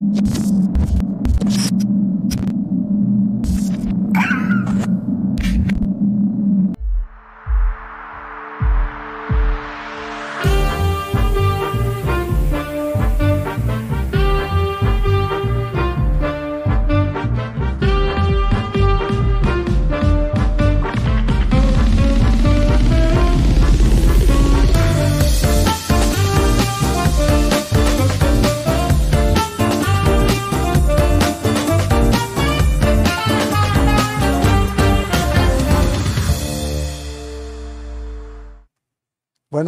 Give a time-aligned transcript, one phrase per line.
[0.00, 0.38] you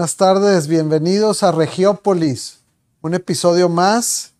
[0.00, 2.60] Buenas tardes, bienvenidos a Regiópolis,
[3.02, 4.32] un episodio más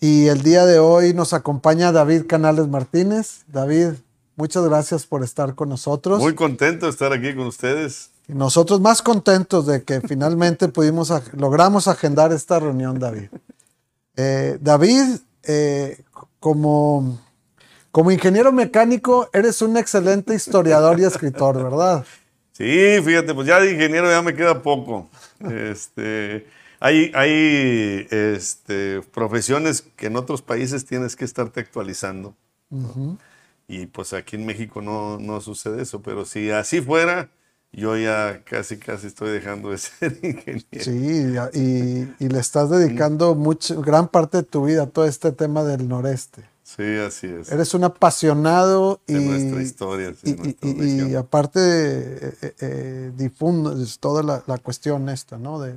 [0.00, 3.44] y el día de hoy nos acompaña David Canales Martínez.
[3.46, 3.92] David,
[4.36, 6.18] muchas gracias por estar con nosotros.
[6.18, 8.10] Muy contento de estar aquí con ustedes.
[8.28, 13.30] Y nosotros más contentos de que finalmente pudimos, logramos agendar esta reunión, David.
[14.14, 16.02] Eh, David, eh,
[16.38, 17.18] como,
[17.90, 22.04] como ingeniero mecánico, eres un excelente historiador y escritor, ¿verdad?
[22.58, 25.08] Sí, fíjate, pues ya de ingeniero ya me queda poco.
[25.48, 26.48] Este,
[26.80, 32.34] hay hay este, profesiones que en otros países tienes que estarte actualizando.
[33.68, 37.30] Y pues aquí en México no, no sucede eso, pero si así fuera,
[37.70, 40.64] yo ya casi, casi estoy dejando de ser ingeniero.
[40.80, 41.36] Sí,
[42.18, 45.86] y, le estás dedicando mucho, gran parte de tu vida a todo este tema del
[45.86, 46.44] noreste.
[46.76, 47.50] Sí, así es.
[47.50, 50.12] Eres un apasionado y, nuestra historia.
[50.22, 55.60] y, aparte eh, eh, difundes toda la, cuestión esta, ¿no?
[55.60, 55.74] De,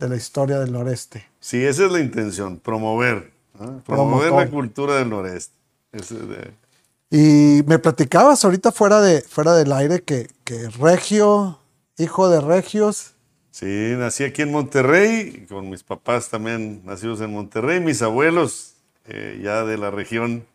[0.00, 1.24] la historia del noreste.
[1.38, 3.30] Sí, esa es la intención, promover,
[3.86, 5.54] promover la cultura del noreste.
[7.10, 11.60] Y me platicabas ahorita fuera, de, fuera del aire que, que Regio,
[11.96, 13.14] hijo de Regios.
[13.52, 18.77] Sí, nací aquí en Monterrey, con mis papás también nacidos en Monterrey, mis abuelos
[19.08, 20.46] eh, ya de la región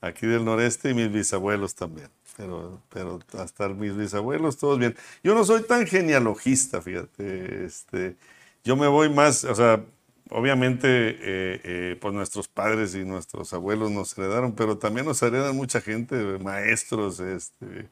[0.00, 2.08] aquí del noreste y mis bisabuelos también.
[2.36, 4.96] Pero, pero hasta mis bisabuelos, todos bien.
[5.22, 7.64] Yo no soy tan genealogista, fíjate.
[7.64, 8.16] Este,
[8.64, 9.84] yo me voy más, o sea,
[10.30, 15.56] obviamente, eh, eh, pues nuestros padres y nuestros abuelos nos heredaron, pero también nos heredan
[15.56, 17.88] mucha gente, maestros, este,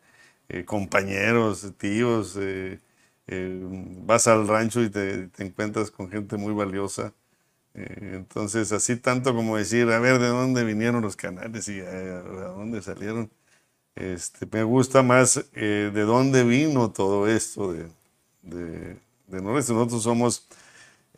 [0.67, 2.37] compañeros, tíos.
[4.07, 7.13] vas al rancho y te, te encuentras con gente muy valiosa.
[7.75, 12.21] Eh, entonces, así tanto como decir, a ver, ¿de dónde vinieron los canales y a,
[12.23, 13.31] dónde salieron?
[13.95, 17.87] Este, me gusta más eh, de dónde vino todo esto de,
[18.43, 18.97] de,
[19.43, 20.47] Nosotros somos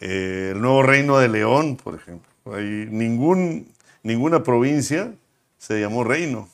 [0.01, 2.31] eh, el nuevo reino de León, por ejemplo.
[2.53, 3.69] Hay ningún,
[4.03, 5.15] ninguna provincia
[5.59, 6.49] se llamó reino.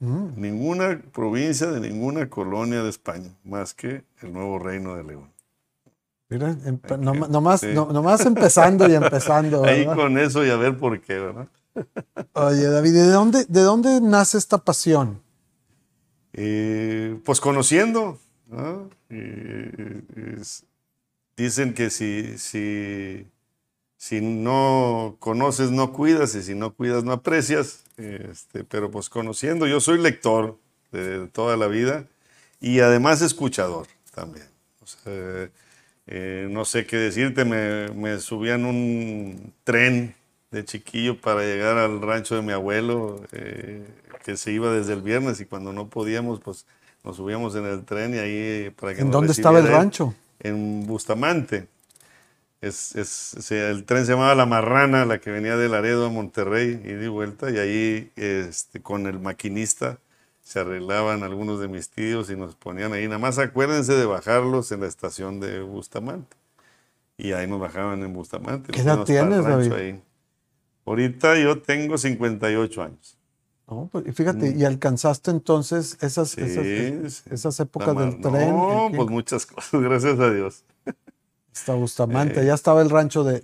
[0.00, 0.40] Mm.
[0.40, 5.31] Ninguna provincia de ninguna colonia de España, más que el nuevo reino de León.
[6.32, 6.56] Mira,
[6.98, 9.64] nomás, empezando y empezando.
[9.66, 11.48] Ahí con eso y a ver por qué, ¿verdad?
[12.32, 15.20] Oye, David, ¿de dónde, de dónde nace esta pasión?
[16.32, 18.18] Eh, pues conociendo.
[19.10, 20.02] Eh,
[21.36, 23.26] dicen que si, si,
[23.96, 27.84] si no conoces, no cuidas, y si no cuidas, no aprecias.
[27.96, 30.58] Este, pero pues conociendo, yo soy lector
[30.92, 32.06] de toda la vida
[32.60, 34.46] y además escuchador también.
[34.80, 35.50] O sea,
[36.06, 40.14] eh, no sé qué decirte, me, me subían un tren
[40.50, 43.84] de chiquillo para llegar al rancho de mi abuelo, eh,
[44.24, 46.66] que se iba desde el viernes y cuando no podíamos, pues
[47.04, 50.14] nos subíamos en el tren y ahí para que ¿En dónde estaba el rancho?
[50.40, 51.68] En Bustamante.
[52.60, 56.80] Es, es, el tren se llamaba La Marrana, la que venía de Laredo a Monterrey
[56.84, 59.98] y di vuelta, y ahí este, con el maquinista
[60.42, 63.06] se arreglaban algunos de mis tíos y nos ponían ahí.
[63.06, 66.36] Nada más acuérdense de bajarlos en la estación de Bustamante.
[67.16, 68.72] Y ahí nos bajaban en Bustamante.
[68.72, 69.96] ¿Qué edad tienes, David?
[70.84, 73.16] Ahorita yo tengo 58 años.
[73.68, 74.60] No, pues, fíjate, mm.
[74.60, 78.50] ¿y alcanzaste entonces esas, esas, épocas del tren?
[78.50, 80.64] No, pues muchas cosas, gracias a Dios.
[81.54, 83.40] Hasta Bustamante, eh, ya estaba el rancho de,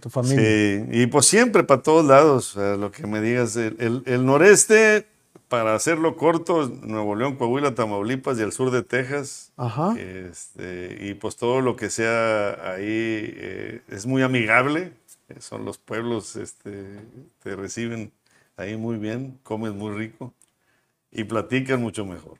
[0.00, 0.40] tu familia.
[0.40, 3.56] Sí, y pues siempre para todos lados, lo que me digas.
[3.56, 5.09] el, el noreste
[5.50, 9.50] para hacerlo corto, Nuevo León, Coahuila, Tamaulipas y el sur de Texas.
[9.56, 9.96] Ajá.
[9.98, 14.92] Este, y pues todo lo que sea ahí eh, es muy amigable.
[15.40, 17.00] Son los pueblos, este,
[17.42, 18.12] te reciben
[18.56, 20.32] ahí muy bien, comes muy rico
[21.10, 22.38] y platican mucho mejor.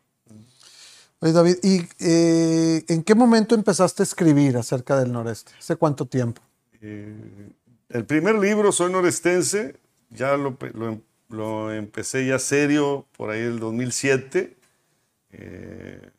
[1.18, 5.50] Oye, David, ¿y eh, en qué momento empezaste a escribir acerca del noreste?
[5.58, 6.42] ¿Hace cuánto tiempo?
[6.80, 7.12] Eh,
[7.88, 9.74] el primer libro, Soy Norestense,
[10.10, 11.00] ya lo, lo
[11.30, 14.56] lo empecé ya serio por ahí el 2007.
[15.32, 16.10] Eh,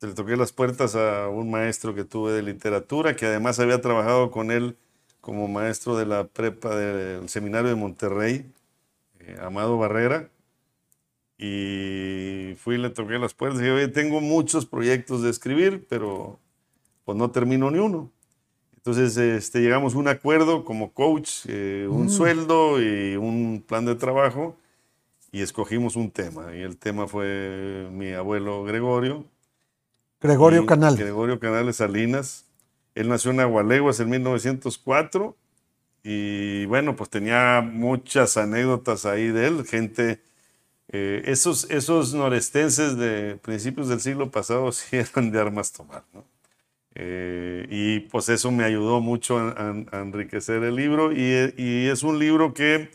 [0.00, 4.30] le toqué las puertas a un maestro que tuve de literatura, que además había trabajado
[4.30, 4.76] con él
[5.20, 8.52] como maestro de la prepa del seminario de Monterrey.
[9.20, 10.30] eh, Amado Barrera,
[11.38, 15.86] y fui y le toqué las puertas y dije, oye, tengo muchos proyectos de escribir,
[15.88, 16.40] pero
[17.04, 18.12] pues no termino ni uno.
[18.88, 22.08] Entonces este, llegamos a un acuerdo como coach, eh, un Mm.
[22.08, 24.56] sueldo y un plan de trabajo
[25.30, 26.56] y escogimos un tema.
[26.56, 29.26] Y el tema fue mi abuelo Gregorio.
[30.22, 30.96] Gregorio Canal.
[30.96, 32.46] Gregorio Canales Salinas.
[32.94, 35.36] Él nació en Agualeguas en 1904
[36.02, 40.22] y bueno, pues tenía muchas anécdotas ahí de él, gente...
[40.88, 46.24] eh, esos, esos norestenses de principios del siglo pasado sí eran de armas tomar, ¿no?
[46.98, 51.12] Eh, y pues eso me ayudó mucho a, a- a enriquecer el libro.
[51.12, 52.90] Y, y es un libro que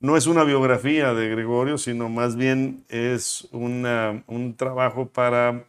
[0.00, 5.66] no es una biografía de Gregorio, sino más bien es una- un trabajo para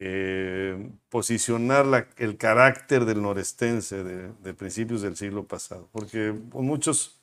[0.00, 6.64] eh, posicionar la- el carácter del norestense de, de principios del siglo pasado, porque pues,
[6.64, 7.18] muchos,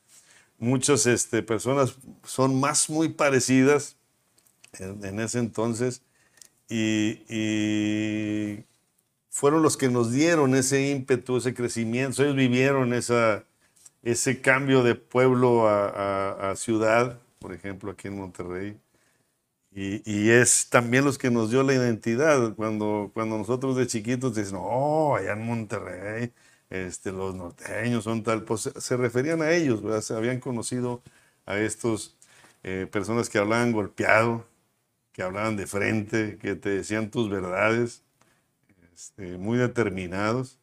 [0.60, 1.96] muchas este, personas
[2.26, 3.98] son más muy parecidas
[4.80, 6.02] en, en ese entonces.
[6.70, 8.66] Y, y
[9.34, 12.24] fueron los que nos dieron ese ímpetu, ese crecimiento.
[12.24, 13.46] Ellos vivieron esa,
[14.04, 18.80] ese cambio de pueblo a, ciudad, por ejemplo, aquí en Monterrey.
[19.72, 22.54] Y, y es también los que nos dio la identidad.
[22.56, 26.32] Cuando, cuando nosotros de chiquitos dicen, oh, allá en Monterrey,
[26.70, 30.02] este, los norteños son tal, pues se, se referían a ellos, ¿verdad?
[30.02, 31.02] Se habían conocido
[31.48, 32.18] a estos
[32.64, 34.46] eh, personas que hablaban golpeado,
[35.14, 38.04] que hablaban de frente, que te decían tus verdades
[38.94, 40.60] este, muy determinados.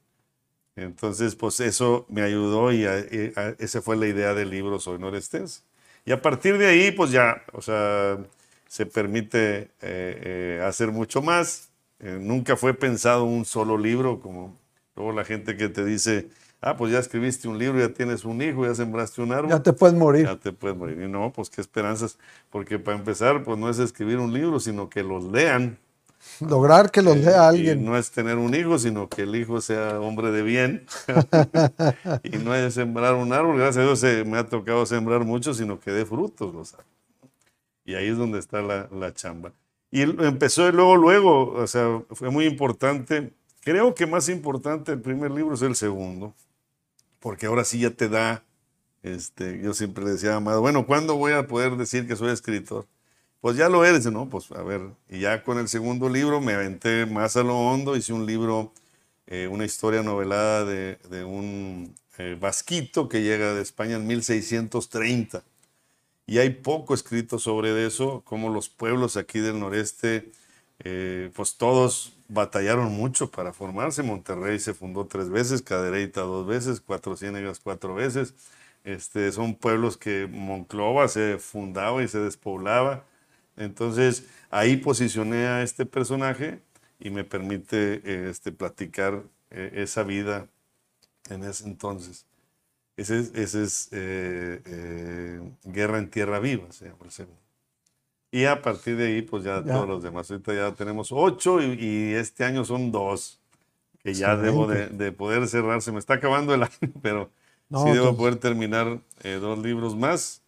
[0.76, 4.78] Entonces, pues eso me ayudó y, a- y a- esa fue la idea del libro
[4.78, 5.62] Soy Norestense.
[6.04, 8.18] Y a partir de ahí, pues ya, o sea,
[8.66, 11.70] se permite eh, eh, hacer mucho más.
[11.98, 14.56] Eh, nunca fue pensado un solo libro, como
[14.96, 16.28] luego la gente que te dice,
[16.62, 19.62] ah, pues ya escribiste un libro, ya tienes un hijo, ya sembraste un árbol Ya
[19.62, 20.24] te puedes morir.
[20.26, 21.00] ya te puedes morir.
[21.02, 22.18] Y no, pues qué esperanzas,
[22.48, 25.78] porque para empezar, pues no es escribir un libro, sino que los lean.
[26.40, 27.84] Lograr que los lea Y alguien.
[27.84, 30.86] no es tener un hijo, sino que el hijo sea hombre de bien.
[32.22, 35.54] y no es sembrar un árbol, gracias a Dios eh, me ha tocado sembrar mucho,
[35.54, 36.90] sino que dé frutos los árboles.
[37.84, 39.52] Y ahí es donde está la, la chamba.
[39.90, 43.32] Y empezó luego, luego, o sea, fue muy importante.
[43.62, 46.34] Creo que más importante el primer libro es el segundo,
[47.18, 48.44] porque ahora sí ya te da,
[49.02, 52.30] este, yo siempre le decía a Amado, bueno, ¿cuándo voy a poder decir que soy
[52.30, 52.86] escritor?
[53.40, 54.28] Pues ya lo eres, ¿no?
[54.28, 57.96] Pues a ver, y ya con el segundo libro me aventé más a lo hondo,
[57.96, 58.72] hice un libro,
[59.26, 65.42] eh, una historia novelada de, de un eh, vasquito que llega de España en 1630.
[66.26, 70.32] Y hay poco escrito sobre eso, como los pueblos aquí del noreste,
[70.80, 74.02] eh, pues todos batallaron mucho para formarse.
[74.02, 78.34] Monterrey se fundó tres veces, Cadereyta dos veces, Cuatro Ciénegas cuatro veces.
[78.84, 83.04] Este, son pueblos que Monclova se fundaba y se despoblaba.
[83.60, 86.60] Entonces ahí posicioné a este personaje
[86.98, 90.48] y me permite eh, este, platicar eh, esa vida
[91.28, 92.26] en ese entonces.
[92.96, 97.40] Ese es, ese es eh, eh, Guerra en Tierra Viva, se llama el segundo.
[98.32, 99.72] Y a partir de ahí, pues ya, Ya.
[99.74, 100.30] todos los demás.
[100.30, 103.40] Ahorita ya tenemos ocho y, y este año son dos,
[104.02, 105.82] que ya debo de, poder cerrar.
[105.82, 107.30] Se me está acabando el año, pero
[107.68, 110.42] No, sí debo entonces- poder terminar eh, dos libros más.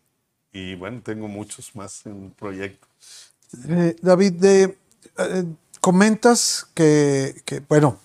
[0.52, 2.86] Y bueno, tengo muchos más en proyecto.
[3.68, 4.78] Eh, David, de,
[5.18, 5.44] eh,
[5.80, 7.96] comentas que, que, bueno,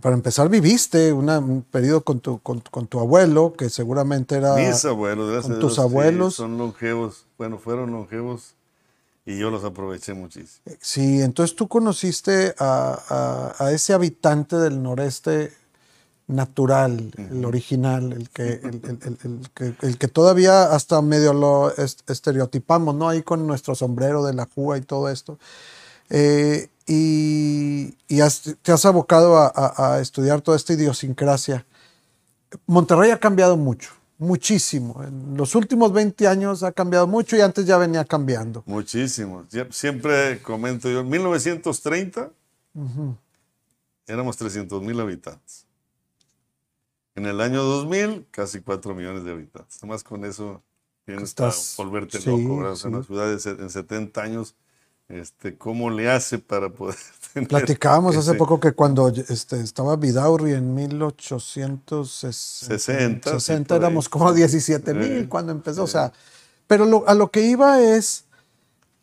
[0.00, 4.54] para empezar viviste una- un periodo con tu, con, con tu abuelo, que seguramente era...
[4.54, 6.34] Mis abuelos, gracias con a tus sí, abuelos.
[6.34, 7.26] son longevos.
[7.38, 8.54] Bueno, fueron longevos
[9.26, 10.62] y yo los aproveché muchísimo.
[10.80, 15.52] Sí, entonces tú conociste a, a- a ese habitante del noreste
[16.30, 22.94] natural, el original, el que, el, que, el que todavía hasta medio lo est- estereotipamos,
[22.94, 23.08] ¿no?
[23.08, 25.38] Ahí con nuestro sombrero de la juga y todo esto.
[26.08, 31.64] Eh, y y has- te has abocado a, a- a estudiar toda esta idiosincrasia.
[32.66, 35.02] Monterrey ha cambiado mucho, muchísimo.
[35.04, 38.62] En los últimos 20 años ha cambiado mucho y antes ya venía cambiando.
[38.66, 39.44] Muchísimo.
[39.50, 42.30] Sie- Siempre comento yo, en 1930
[44.06, 45.66] éramos 300 mil habitantes.
[47.16, 49.78] En el año 2000, casi 4 millones de habitantes.
[49.80, 50.62] Además con eso
[51.04, 52.56] tienes Estás- para volverte sí, loco.
[52.68, 52.94] O sea, sí.
[52.94, 54.54] Una ciudad de en 70 años,
[55.08, 56.94] este, ¿cómo le hace para poder
[57.34, 63.74] tener Platicábamos hace ese- poco que cuando este, estaba Vidaurri en 1860, 60, sí, 60,
[63.74, 63.78] por ahí.
[63.88, 65.82] éramos como 17 Eh, mil cuando empezó.
[65.84, 66.12] O sea,
[66.66, 68.24] pero lo- a lo que iba es,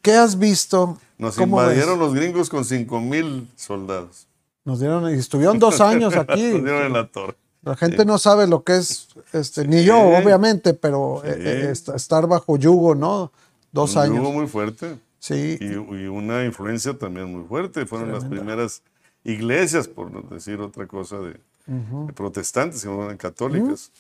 [0.02, 0.98] ¿qué has visto?
[1.18, 1.66] Nos ¿Cómo ves?
[1.74, 4.28] invadieron los gringos con 5 mil soldados.
[4.64, 6.44] Nos dieron, y estuvieron dos años aquí.
[6.54, 7.36] Nos dieron en la torre.
[7.64, 12.28] La gente no sabe lo que es, este, ni yo, obviamente, pero eh, eh, estar
[12.28, 13.32] bajo yugo, ¿no?
[13.72, 14.16] Dos Un años.
[14.18, 14.98] yugo muy fuerte.
[15.20, 15.58] Sí.
[15.60, 17.86] Y, y una influencia también muy fuerte.
[17.86, 18.84] Fueron las primeras
[19.24, 23.92] iglesias, por decir otra cosa, de, de protestantes, que no eran católicas.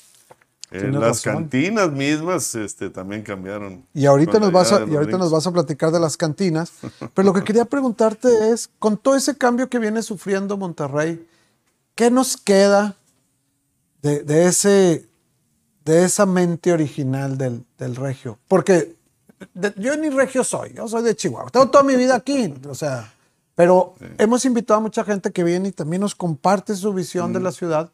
[0.71, 1.33] Eh, Tienes las razón.
[1.33, 3.85] cantinas mismas este, también cambiaron.
[3.93, 6.71] Y ahorita, nos vas, a, y ahorita nos vas a platicar de las cantinas.
[7.13, 11.25] Pero lo que quería preguntarte es, con todo ese cambio que viene sufriendo Monterrey,
[11.95, 12.95] ¿qué nos queda
[14.01, 15.07] de, de ese,
[15.85, 18.37] de esa mente original del, del regio?
[18.47, 18.95] Porque
[19.53, 21.49] de- yo ni regio soy, yo soy de Chihuahua.
[21.51, 23.13] Tengo toda mi vida aquí, o sea,
[23.55, 27.39] pero hemos invitado a mucha gente que viene y también nos comparte su visión de
[27.39, 27.91] la ciudad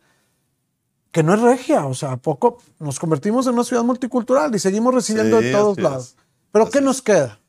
[1.12, 4.60] que no es regia, o sea, a poco nos convertimos en una ciudad multicultural y
[4.60, 6.16] seguimos recibiendo Sí, de todos lados.
[6.52, 7.40] Pero ¿qué nos queda?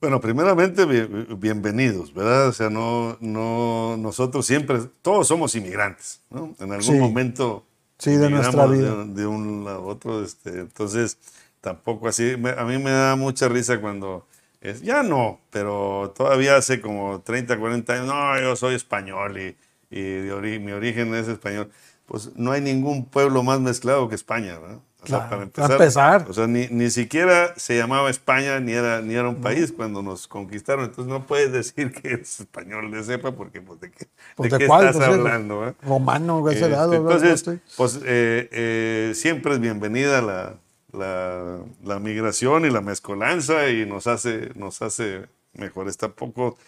[0.00, 2.48] Bueno, primeramente, bien- bienvenidos, ¿verdad?
[2.48, 6.54] O sea, no, no, nosotros siempre, todos somos inmigrantes, ¿no?
[6.60, 7.00] En algún Sí.
[7.00, 7.64] momento.
[7.98, 8.94] Sí, de nuestra vida.
[9.04, 11.18] De, de un a otro, este, entonces,
[11.60, 12.36] tampoco así.
[12.38, 14.24] me- A mí me da mucha risa cuando,
[14.60, 19.56] es, ya no, pero todavía hace como 30, 40 años, no, yo soy español y,
[19.90, 21.70] y de ori- mi origen es español.
[22.06, 24.78] Pues no hay ningún pueblo más mezclado que España, ¿verdad?
[25.04, 26.26] Sea, Claro, para empezar.
[26.28, 30.02] o sea, ni, ni siquiera se llamaba España, ni era, ni era un país cuando
[30.02, 30.86] nos conquistaron.
[30.86, 34.58] Entonces no puedes decir que es español de cepa, porque pues de qué, Pues, de
[34.58, 34.86] ¿de qué cuál?
[34.88, 35.68] estás Pues, hablando.
[35.68, 35.74] eh?
[35.82, 37.44] Romano, de ese Este, lado, entonces,
[37.76, 40.58] pues eh, eh, siempre es bienvenida la,
[40.92, 45.96] la, la migración y la mezcolanza y nos hace, nos hace mejores.
[45.96, 46.58] Tampoco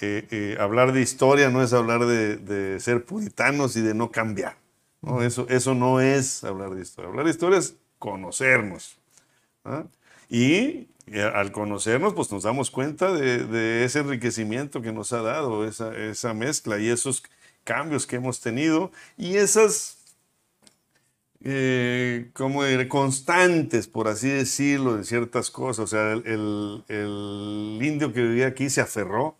[0.00, 4.10] eh, eh, hablar de historia no es hablar de, de ser puritanos y de no
[4.10, 4.56] cambiar.
[5.02, 5.22] ¿No?
[5.22, 7.08] Eso, eso no es hablar de historia.
[7.10, 8.98] Hablar de historia es conocernos.
[10.28, 10.88] Y
[11.34, 16.34] al conocernos, pues nos damos cuenta de, ese enriquecimiento que nos ha dado, esa, esa
[16.34, 17.22] mezcla y esos
[17.64, 19.98] cambios que hemos tenido y esas,
[21.42, 25.84] eh, como constantes, por así decirlo, de ciertas cosas.
[25.84, 29.36] O sea, el, el- indio que vivía aquí se aferró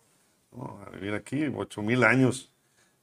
[0.85, 2.50] a vivir aquí, ocho mil años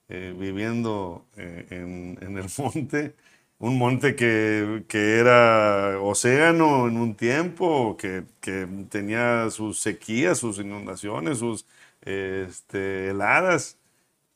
[0.08, 3.14] eh, viviendo eh, en, el monte,
[3.58, 10.58] un monte que, que era océano en un tiempo, que, que tenía sus sequías, sus
[10.58, 11.66] inundaciones, sus
[12.02, 13.78] este, heladas,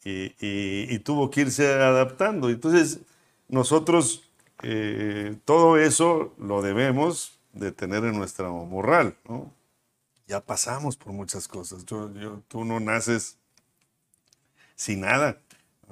[0.05, 2.51] y, y- tuvo que irse adaptando.
[2.51, 3.01] Entonces,
[3.49, 4.29] nosotros
[4.63, 9.53] eh, todo eso lo debemos de tener en nuestra morral, ¿no?
[10.29, 11.85] Ya pasamos por muchas cosas.
[11.87, 13.39] Tú no naces
[14.77, 15.39] sin nada.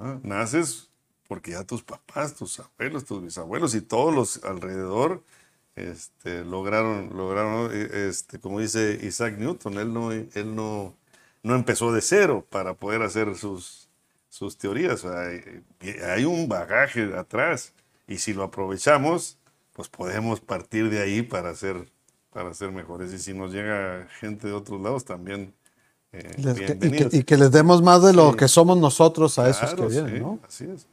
[0.01, 0.19] ¿No?
[0.23, 0.89] Naces
[1.27, 5.23] porque ya tus papás, tus abuelos, tus bisabuelos y todos los alrededor
[5.75, 10.95] este, lograron, lograron este, como dice Isaac Newton, él no, él no,
[11.43, 13.89] no empezó de cero para poder hacer sus,
[14.29, 15.05] sus teorías.
[15.05, 17.73] Hay, un bagaje atrás
[18.07, 19.37] y si lo aprovechamos,
[19.73, 21.87] pues podemos partir de ahí para ser,
[22.31, 23.13] para ser mejores.
[23.13, 25.53] Y si nos llega gente de otros lados, también
[26.13, 28.37] eh, Les- y, que, y que les demos más de lo Sí.
[28.37, 30.39] que somos nosotros a esos que Claro, vienen, sí, ¿no?
[30.47, 30.87] Así es.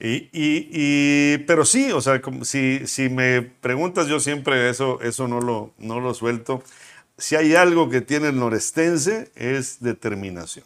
[0.00, 5.28] Y, y- y- pero sí, o sea, si, si me preguntas, yo siempre eso, eso
[5.28, 6.62] no, lo, no lo suelto.
[7.16, 10.64] Si hay algo que tiene el norestense es determinación,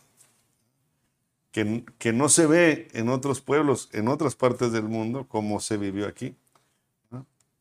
[1.52, 5.76] que, que no se ve en otros pueblos, en otras partes del mundo, como se
[5.76, 6.34] vivió aquí.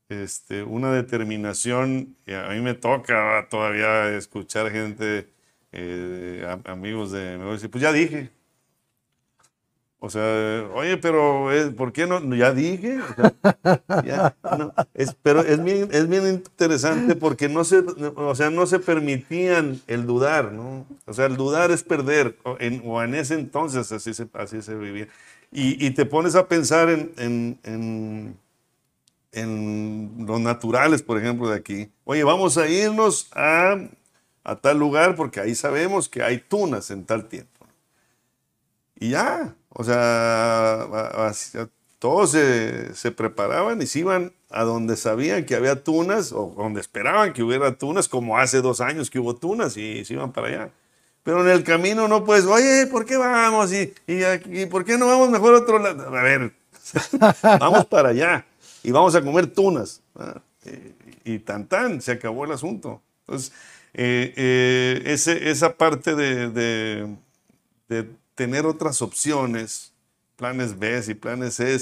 [0.10, 5.28] Este, una determinación, y a mí me toca todavía escuchar gente,
[5.72, 7.38] eh, a- amigos de,
[7.72, 8.32] pues ya dije,
[10.00, 12.20] o sea, oye, pero eh, ¿por qué no?
[12.36, 13.00] Ya dije.
[13.02, 13.34] O sea,
[14.00, 17.80] ya, no, es, pero es bien, es bien interesante porque no se,
[18.16, 20.86] o sea, no se permitían el dudar, ¿no?
[21.06, 24.62] O sea, el dudar es perder, o en, o en ese entonces así se, así
[24.62, 25.08] se vivía.
[25.52, 28.38] Y, y te pones a pensar en, en, en,
[29.32, 31.90] en los naturales, por ejemplo, de aquí.
[32.06, 33.78] Oye, vamos a irnos a,
[34.48, 37.68] a tal lugar porque ahí sabemos que hay tunas en tal tiempo.
[39.00, 40.88] Y ya, o sea,
[42.00, 46.82] todos se, se preparaban y se iban a donde sabían que había tunas o donde
[46.82, 50.48] esperaban que hubiera tunas, como hace dos años que hubo tunas y se iban para
[50.48, 50.70] allá.
[51.24, 53.72] Pero en el camino no puedes, oye, ¿por qué vamos?
[53.74, 56.16] ¿Y, y, aquí- por qué no vamos mejor a otro lado?
[56.16, 56.54] A ver,
[57.60, 58.46] vamos para allá
[58.84, 60.02] y vamos a comer tunas.
[60.16, 60.42] ¿verdad?
[61.26, 63.02] Y, y tan tan, se acabó el asunto.
[63.28, 63.52] Entonces,
[63.98, 67.18] eh, eh, ese- esa parte de, de-
[67.90, 69.92] de tener otras opciones,
[70.36, 71.78] planes B y planes C,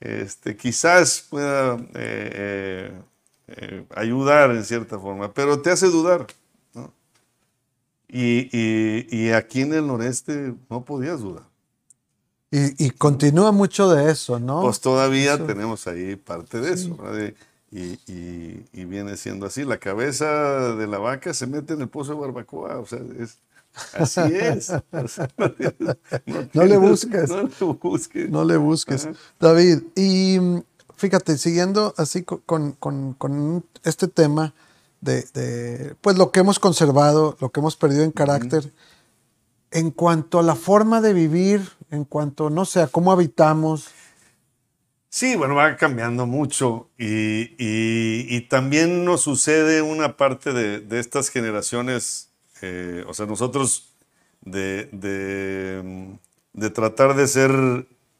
[0.00, 2.92] este, quizás pueda eh, eh,
[3.46, 6.26] eh, ayudar en cierta forma, pero te hace dudar.
[6.74, 6.92] ¿no?
[8.08, 11.44] Y, y- y aquí en el noreste no podías dudar.
[12.50, 14.60] Y, y continúa mucho de eso, ¿no?
[14.62, 16.96] Pues todavía tenemos ahí parte de eso.
[16.96, 17.32] ¿verdad?
[17.74, 19.64] Y, y- y viene siendo así.
[19.64, 22.78] La cabeza de la vaca se mete en el pozo de barbacoa.
[22.78, 23.38] O sea, es,
[23.94, 24.70] así es.
[25.38, 25.96] No, tienes-
[26.52, 27.30] No le busques.
[27.30, 28.30] No le busques.
[28.30, 29.08] No le busques.
[29.40, 30.62] David, y mm,
[30.96, 34.52] fíjate, siguiendo así co- con, con- con este tema
[35.00, 38.70] de, de, pues lo que hemos conservado, lo que hemos perdido en carácter,
[39.70, 43.88] en cuanto a la forma de vivir, en cuanto, no sé, a cómo habitamos,
[45.14, 51.00] Sí, bueno, va cambiando mucho y, y- y también nos sucede una parte de, de
[51.00, 52.30] estas generaciones,
[52.62, 53.92] eh, o sea, nosotros
[54.40, 56.12] de, de, mm,
[56.54, 57.50] de tratar de ser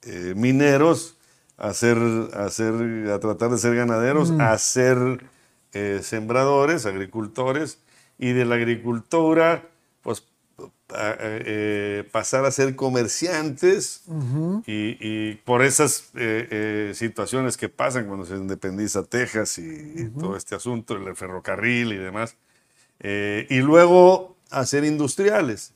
[0.03, 1.17] eh, mineros,
[1.57, 1.97] a, ser,
[2.35, 5.25] a, ser- a tratar de ser ganaderos, a ser
[5.73, 7.79] eh, sembradores, agricultores,
[8.19, 9.67] y de la agricultura,
[10.03, 10.27] pues
[10.97, 14.03] eh, pasar a ser comerciantes
[14.67, 20.11] y, y por esas eh, eh, situaciones que pasan cuando se independiza Texas y, y
[20.21, 22.37] todo este asunto, el ferrocarril y demás,
[23.01, 25.73] eh, y luego a ser industriales.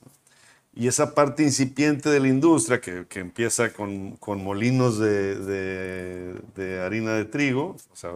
[0.73, 6.35] Y esa parte incipiente de la industria que, que empieza con, con molinos de, de-
[6.55, 8.11] de harina de trigo, o sea,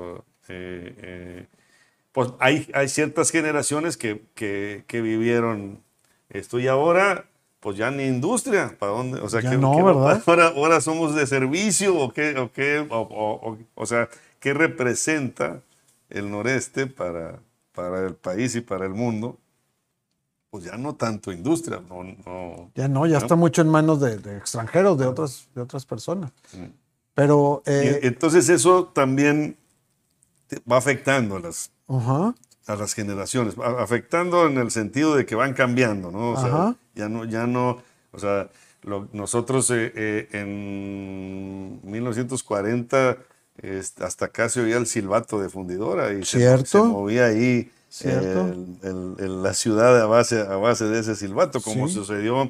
[0.48, 1.48] eh, eh,
[2.12, 5.82] pues hay, hay ciertas generaciones que, que- que vivieron
[6.32, 7.26] esto y ahora,
[7.60, 9.20] pues ya ni industria, ¿para dónde?
[9.22, 10.24] O sea, Ya que, no, ¿verdad?
[10.26, 14.10] ahora, ahora somos de servicio o qué, o qué, o, o- o- o sea,
[14.40, 15.62] ¿qué representa
[16.10, 17.40] el noreste para,
[17.74, 19.38] para el país y para el mundo?
[20.50, 24.18] Pues ya no tanto industria, no, no, ya no, ya está mucho en manos de,
[24.18, 26.32] de extranjeros, de otras, de otras personas.
[27.14, 29.56] Pero, eh, entonces eso también
[30.70, 32.36] va afectando a las, ajá,
[32.72, 36.32] a las generaciones, afectando en el sentido de que van cambiando, ¿no?
[36.32, 38.50] O sea, ya no, ya no, o sea,
[38.84, 43.18] lo- nosotros eh, eh, en 1940
[43.62, 46.66] este, hasta acá se oía el silbato de fundidora y se- Cierto.
[46.66, 47.70] Se, movía ahí
[48.04, 51.94] el- el- el- la ciudad a base, a base de ese silbato, como Sí.
[51.94, 52.50] sucedió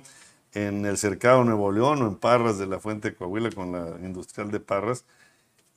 [0.53, 3.97] en el Cercado Nuevo León o en Parras de la Fuente de Coahuila con la
[4.05, 5.03] industrial de Parras.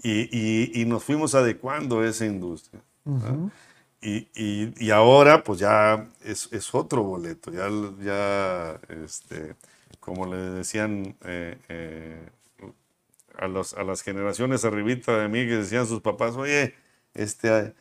[0.03, 2.81] Y, y- y nos fuimos adecuando a esa industria.
[3.05, 3.37] ¿verdad?
[4.05, 7.69] Y, y- y ahora pues ya es, es otro boleto, ya,
[8.05, 9.57] ya este,
[10.01, 12.31] como le decían eh, eh,
[13.39, 16.75] a, los, a las generaciones arribita de mí que decían sus papás, oye,
[17.15, 17.75] este,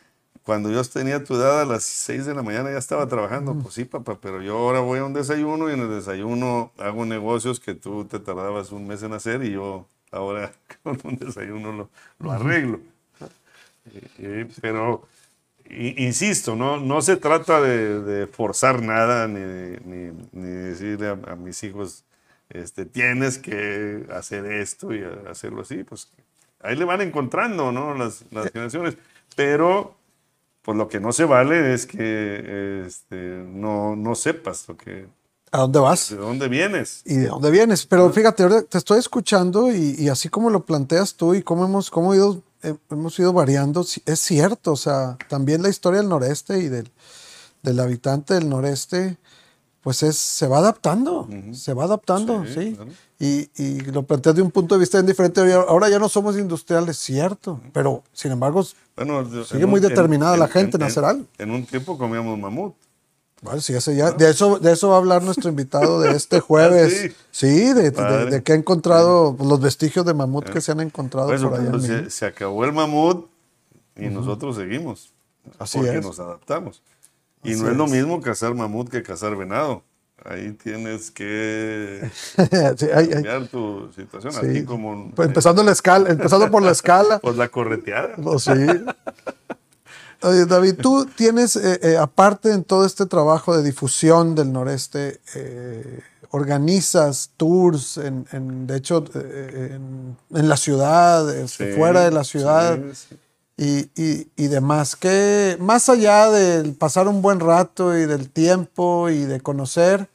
[0.44, 3.76] cuando yo tenía tu edad a las 6 de la mañana ya estaba trabajando, pues
[3.76, 7.60] sí papá, pero yo ahora voy a un desayuno y en el desayuno hago negocios
[7.60, 10.52] que tú te tardabas un mes en hacer y yo ahora
[10.84, 12.80] con un desayuno lo, lo arreglo.
[13.86, 15.08] Eh, eh, pero
[15.70, 19.40] insisto, no, no se trata de, de forzar nada ni,
[19.86, 22.04] ni, ni decirle a, a mis hijos,
[22.50, 25.84] este, tienes que hacer esto y hacerlo así.
[25.84, 26.10] Pues
[26.62, 27.94] ahí le van encontrando ¿no?
[27.96, 28.98] las, las generaciones.
[29.36, 29.96] Pero
[30.62, 35.08] pues lo que no se vale es que este, no, no sepas lo que,
[35.52, 36.10] ¿a dónde vas?
[36.10, 37.04] de dónde vienes.
[37.06, 37.86] y de dónde vienes.
[37.86, 41.90] Pero fíjate, te estoy escuchando y, y así como lo planteas tú y cómo hemos,
[41.90, 42.42] cómo ido,
[42.90, 44.72] hemos ido variando, es cierto.
[44.74, 46.92] O sea, también la historia del noreste y del,
[47.62, 49.18] del habitante del noreste,
[49.82, 52.54] pues es, se va adaptando, se va adaptando, sí.
[52.54, 52.92] Sí, claro.
[53.20, 55.42] Y, y lo planteas de un punto de vista bien diferente.
[55.54, 57.62] Ahora ya no somos industriales, cierto.
[57.72, 58.66] Pero, sin embargo,
[58.98, 61.26] Bueno, Sigue en muy determinada la gente en hacer algo.
[61.38, 62.76] En un tiempo comíamos mamut.
[63.44, 66.40] Vale, sí, ese ya, de, eso, de eso va a hablar nuestro invitado de este
[66.40, 67.12] jueves.
[67.12, 70.72] Ah, sí, de, de- de que ha encontrado pues, los vestigios de mamut que se
[70.72, 72.10] han encontrado Bueno, por allá.
[72.10, 73.28] se, acabó el mamut
[73.98, 75.12] y nosotros seguimos.
[75.60, 76.06] Así porque es.
[76.06, 76.82] nos adaptamos.
[77.44, 79.84] Y Así no es lo mismo cazar mamut que cazar venado.
[80.24, 82.10] Ahí tienes que
[82.78, 84.32] Sí, hay- hay- cambiar tu situación.
[84.32, 84.40] sí.
[84.42, 87.20] Así como Pues empezando, la escala, empezando por la escala.
[87.20, 88.16] pues la correteada.
[88.16, 88.52] Pues sí.
[90.24, 95.20] Oye, David, tú tienes, eh, eh, aparte en todo este trabajo de difusión del noreste,
[95.36, 96.00] eh,
[96.32, 102.24] organizas tours, en, en- de hecho, en, en la ciudad, este, Sí, fuera de la
[102.24, 102.80] ciudad.
[102.94, 103.90] sí, sí.
[103.96, 104.96] y, y- y demás.
[104.96, 110.10] Que más allá del pasar un buen rato y del tiempo y de conocer,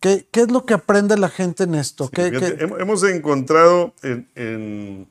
[0.00, 2.08] ¿qué, qué es lo que aprende la gente en esto?
[2.10, 5.08] ¿Qué- Fíjate, qué- hem- Hemos encontrado en, en-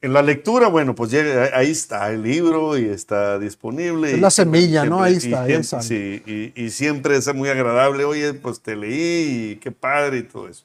[0.00, 4.12] en la lectura, bueno, pues llega, ahí está el libro y está disponible.
[4.12, 5.02] Es y la siempre- semilla, ¿no?
[5.02, 5.82] Ahí está, ahí está.
[5.82, 8.04] Sí, y, y siempre es muy agradable.
[8.04, 10.64] Oye, pues te leí y qué padre y todo eso.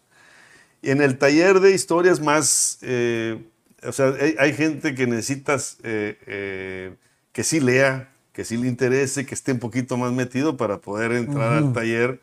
[0.81, 3.41] Y en el taller de historias más, eh,
[3.83, 6.93] o sea, hay, hay gente que necesitas eh, eh,
[7.31, 11.11] que sí lea, que sí le interese, que esté un poquito más metido para poder
[11.13, 12.19] entrar al taller,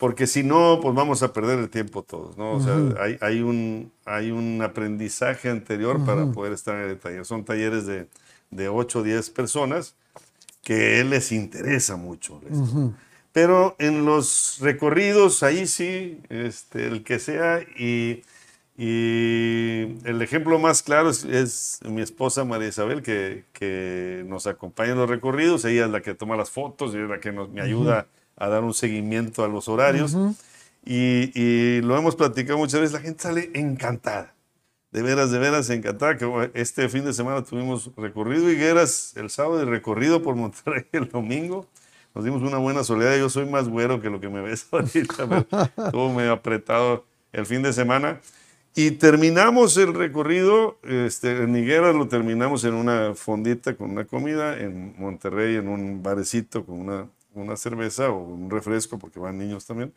[0.00, 2.52] porque si no, pues vamos a perder el tiempo todos, ¿no?
[2.54, 7.26] O sea, hay, hay, un, hay un aprendizaje anterior para poder estar en el taller.
[7.26, 8.08] Son talleres de,
[8.50, 9.94] de 8 o 10 personas
[10.62, 12.40] que les interesa mucho.
[13.32, 18.22] Pero en los recorridos, ahí sí, este, el que sea, y,
[18.78, 24.98] y el ejemplo más claro es, mi esposa María Isabel, que, que, nos acompaña en
[24.98, 27.60] los recorridos, ella es la que toma las fotos y es la que nos, me
[27.60, 28.06] ayuda
[28.40, 30.16] a dar un seguimiento a los horarios.
[30.84, 34.34] y, y, lo hemos platicado muchas veces, la gente sale encantada,
[34.90, 39.62] de veras, de veras encantada, que este fin de semana tuvimos recorrido Higueras el sábado
[39.62, 41.68] y recorrido por Monterrey el domingo
[42.14, 43.16] nos dimos una buena soledad.
[43.16, 45.46] Yo soy más güero que lo que me ves ahorita.
[45.84, 48.20] Estuvo medio apretado el fin de semana.
[48.74, 54.60] Y terminamos el recorrido, este, en Higueras lo terminamos en una fondita con una comida,
[54.60, 59.66] en Monterrey en un barecito con una, una cerveza o un refresco, porque van niños
[59.66, 59.92] también.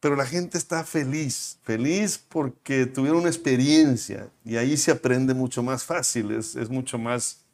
[0.00, 5.62] Pero la gente está feliz, feliz porque tuvieron una experiencia y ahí se aprende mucho
[5.62, 7.44] más fácil, es, es mucho más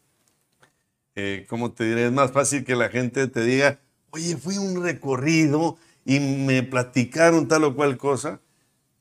[1.17, 2.07] eh, ¿cómo te diré?
[2.07, 3.79] Es más fácil que la gente te diga,
[4.11, 8.41] oye, fui un recorrido y me platicaron tal o cual cosa.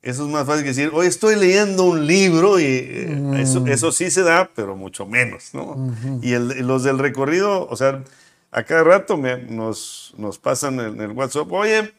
[0.01, 3.67] Eso es más fácil que decir, oye, estoy leyendo un libro y eh, mm.
[3.67, 5.93] eso, sí se da, pero mucho menos, ¿no?
[6.21, 8.03] Y los del recorrido, o sea,
[8.51, 11.93] a cada rato nos, nos pasan en el WhatsApp, oye,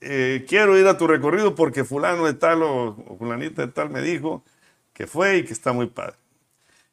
[0.00, 4.00] eh, quiero ir a tu recorrido porque fulano de tal o, fulanita de tal me
[4.00, 4.44] dijo
[4.92, 6.16] que fue y que está muy padre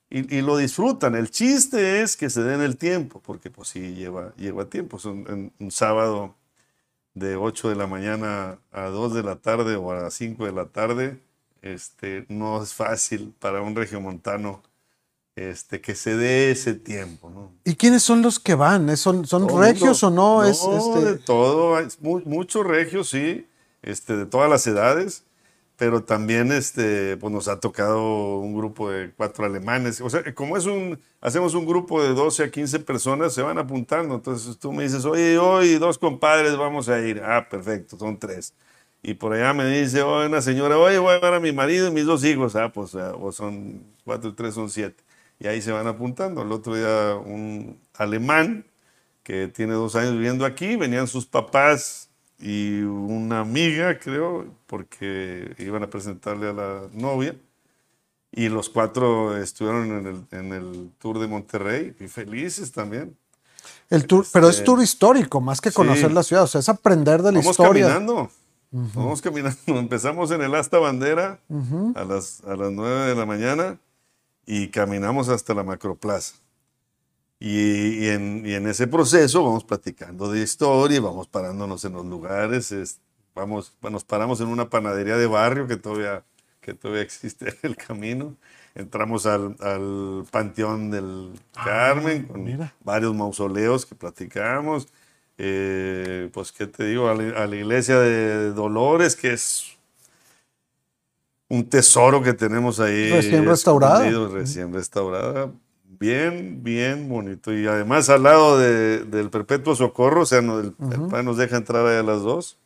[0.09, 1.15] y, lo disfrutan.
[1.15, 4.97] El chiste es que se den el tiempo, porque pues sí lleva, lleva tiempo.
[5.05, 6.35] Un, sábado
[7.13, 10.67] de 8 de la mañana a 2 de la tarde o a 5 de la
[10.67, 11.19] tarde,
[11.61, 14.61] este, no es fácil para un regiomontano
[15.35, 17.29] este, que se dé ese tiempo.
[17.29, 17.51] ¿no?
[17.63, 18.95] ¿Y quiénes son los que van?
[18.97, 20.41] ¿Son, son regios o no?
[20.41, 21.05] no es, este...
[21.05, 21.77] de todo.
[21.99, 23.47] muchos regios, sí,
[23.81, 25.25] este, de todas las edades
[25.77, 29.99] pero también este, pues nos ha tocado un grupo de cuatro alemanes.
[30.01, 33.57] O sea, como es un, hacemos un grupo de 12 a 15 personas, se van
[33.57, 34.15] apuntando.
[34.15, 37.21] Entonces tú me dices, oye, hoy dos compadres vamos a ir.
[37.23, 38.53] Ah, perfecto, son tres.
[39.03, 41.87] Y por allá me dice, oye, una señora, oye, voy a ver a mi marido
[41.89, 42.55] y mis dos hijos.
[42.55, 45.03] Ah, pues o son cuatro y tres son siete.
[45.39, 46.41] Y ahí se van apuntando.
[46.41, 48.65] El otro día un alemán
[49.23, 55.83] que tiene dos años viviendo aquí, venían sus papás y una amiga, creo, porque iban
[55.83, 57.35] a presentarle a la novia.
[58.31, 63.17] Y los cuatro estuvieron en el, en el tour de Monterrey y felices también.
[63.89, 66.69] El tour, pero es este, tour histórico, más que conocer la ciudad, o sea, es
[66.69, 67.87] aprender de la Vamos historia.
[67.87, 68.29] Caminando.
[68.71, 69.57] Vamos caminando.
[69.67, 71.39] Empezamos en el Asta Bandera
[71.95, 73.79] a, las, a las 9 de la mañana
[74.45, 76.35] y caminamos hasta la Macroplaza.
[77.39, 82.99] Y, en, ese proceso vamos platicando de historia, vamos parándonos en los lugares,
[83.33, 86.23] vamos, nos paramos en una panadería de barrio que todavía,
[86.61, 88.35] que todavía existe en el camino.
[88.73, 89.55] Entramos al,
[90.31, 94.87] Panteón del ah, Carmen con varios mausoleos que platicamos.
[95.37, 97.09] Eh, pues, ¿qué te digo?
[97.09, 99.74] A la, iglesia de Dolores, que es
[101.49, 103.11] un tesoro que tenemos ahí.
[103.11, 104.09] Recién restaurada.
[104.29, 105.51] Recién restaurada
[105.99, 107.53] bien, bien bonito.
[107.53, 112.03] Y además al lado del Perpetuo Socorro, o sea, el, padre nos deja entrar a
[112.03, 112.57] las dos.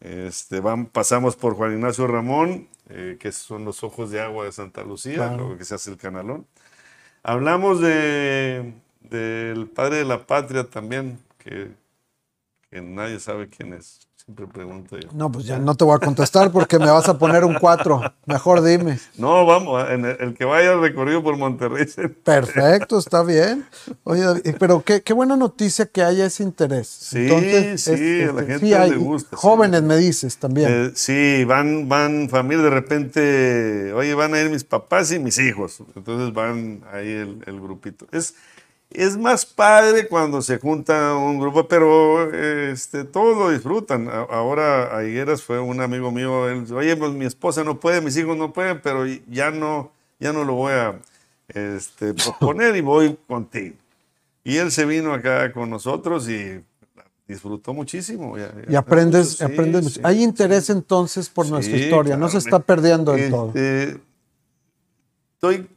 [0.00, 4.52] Este, van, pasamos por Juan Ignacio Ramón, eh, que son los ojos de agua de
[4.52, 6.46] Santa Lucía, lo que se hace el canalón.
[7.22, 11.68] Hablamos de, del padre de la patria también, que,
[12.70, 13.98] que nadie sabe quién es.
[14.14, 15.08] Siempre pregunto yo.
[15.12, 18.02] No, pues ya no te voy a contestar porque me vas a poner un 4.
[18.26, 18.98] Mejor dime.
[19.16, 21.86] No, vamos, el, que vaya recorrido por Monterrey.
[22.24, 23.66] Perfecto, está bien.
[24.04, 24.24] Oye,
[24.58, 26.86] pero qué, qué buena noticia que haya ese interés.
[26.86, 27.28] Sí,
[27.78, 29.36] sí, a la este, gente le gusta.
[29.36, 30.68] Jóvenes me dices también.
[30.70, 35.38] Eh, sí, van, van familias de repente, oye, van a ir mis papás y mis
[35.38, 35.82] hijos.
[35.96, 38.06] Entonces van ahí el, el grupito.
[38.12, 38.34] Es,
[38.90, 44.08] es más padre cuando se junta un grupo, pero este, todos lo disfrutan.
[44.08, 48.00] Ahora a Higueras fue un amigo mío, él dice, oye, pues mi esposa no puede,
[48.00, 50.98] mis hijos no pueden, pero ya no, ya no lo voy a
[51.48, 53.76] este, proponer y voy contigo.
[54.42, 56.60] Y él se vino acá con nosotros y
[57.28, 58.36] disfrutó muchísimo.
[58.68, 63.48] y aprendes, aprendes Hay interés entonces por nuestra historia, no se está perdiendo del todo.
[63.48, 64.00] Este,
[65.34, 65.68] estoy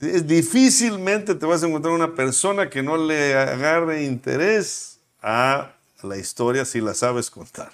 [0.00, 6.64] difícilmente te vas a encontrar una persona que no le agarre interés a la historia
[6.64, 7.70] si la sabes contar.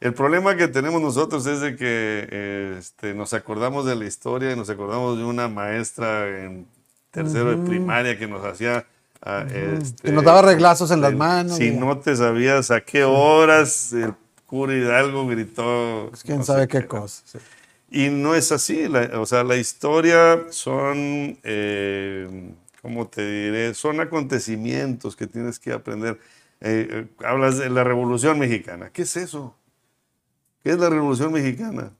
[0.00, 4.56] El problema que tenemos nosotros es de que este, nos acordamos de la historia y
[4.56, 6.66] nos acordamos de una maestra en
[7.10, 8.86] tercero de primaria que nos hacía...
[9.24, 11.56] Ah, este, que nos daba reglazos en las manos.
[11.56, 13.94] Si no te sabías a qué horas,
[14.46, 16.08] Cura Hidalgo gritó.
[16.10, 17.22] Pues, quién sabe qué, cosa.
[17.92, 18.86] Y no es así.
[18.86, 23.74] o sea, la historia son, eh, ¿cómo te diré?
[23.74, 26.18] Son acontecimientos que tienes que aprender.
[26.62, 28.90] Eh, eh, hablas de la Revolución Mexicana.
[28.94, 29.54] ¿Qué es eso?
[30.64, 31.92] ¿Qué es la Revolución Mexicana?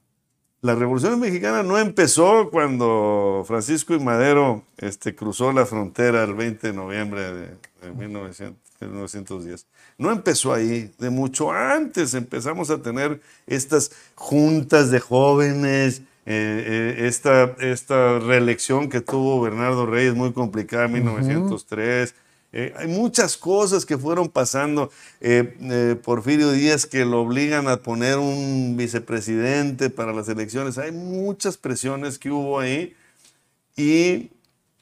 [0.61, 6.67] La Revolución Mexicana no empezó cuando Francisco y Madero este, cruzó la frontera el 20
[6.67, 7.49] de noviembre de,
[8.87, 9.67] 1910.
[9.97, 17.07] No empezó ahí, de mucho antes empezamos a tener estas juntas de jóvenes, eh, eh,
[17.07, 22.15] esta, esta reelección que tuvo Bernardo Reyes muy complicada en 1903.
[22.55, 24.91] Eh, hay muchas cosas que fueron pasando.
[26.03, 30.77] Porfirio Díaz que lo obligan a poner un vicepresidente para las elecciones.
[30.77, 32.95] Hay muchas presiones que hubo ahí.
[33.75, 34.29] Y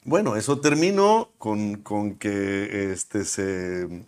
[0.04, 4.04] bueno, eso terminó con, con que este, se,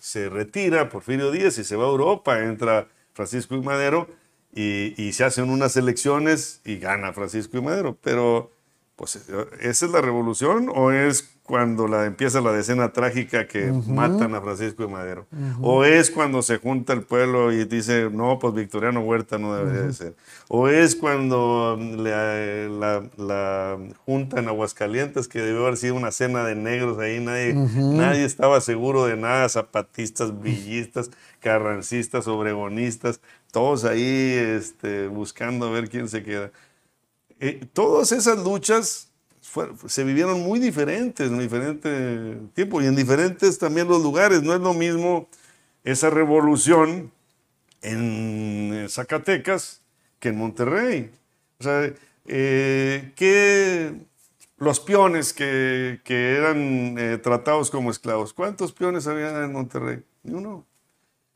[0.00, 2.40] se retira Porfirio Díaz y se va a Europa.
[2.40, 4.08] Entra Francisco y Madero
[4.54, 7.96] y, y se hacen unas elecciones y gana Francisco y Madero.
[8.02, 8.50] Pero,
[8.96, 9.16] pues,
[9.60, 14.40] ¿esa es la revolución o es cuando la, empieza la decena trágica que matan a
[14.40, 15.26] Francisco de Madero.
[15.60, 19.82] O es cuando se junta el pueblo y dice, no, pues Victoriano Huerta no debería
[19.82, 20.14] de ser.
[20.48, 26.54] O es cuando la, la, junta en Aguascalientes, que debió haber sido una cena de
[26.54, 35.08] negros ahí, nadie, nadie estaba seguro de nada, zapatistas, villistas, carrancistas, obregonistas, todos ahí este,
[35.08, 36.52] buscando ver quién se queda.
[37.40, 39.11] Eh, todas esas luchas
[39.86, 44.42] se vivieron muy diferentes en diferente tiempo y en diferentes también los lugares.
[44.42, 45.28] No es lo mismo
[45.84, 47.10] esa revolución
[47.82, 49.80] en Zacatecas
[50.18, 51.10] que en Monterrey.
[51.58, 51.92] O sea,
[52.26, 53.92] eh, que
[54.56, 60.02] los peones que, eran eh, tratados como esclavos, ¿cuántos peones había en Monterrey?
[60.22, 60.64] Ni uno.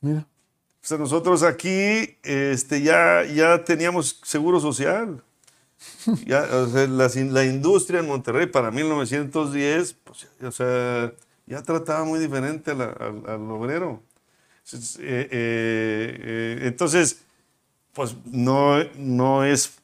[0.01, 0.19] Mira.
[0.19, 5.21] O sea, nosotros aquí este, ya, ya teníamos seguro social.
[6.25, 11.13] Ya, la, industria en Monterrey para 1910, pues, o sea,
[11.45, 14.01] ya trataba muy diferente al, obrero.
[14.73, 17.23] Eh, eh, eh, entonces,
[17.93, 19.79] pues no, no es